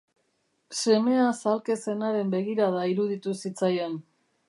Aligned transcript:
Semeaz 0.77 1.43
ahalke 1.45 1.77
zenaren 1.83 2.35
begirada 2.35 2.83
iruditu 2.95 3.39
zitzaion. 3.47 4.05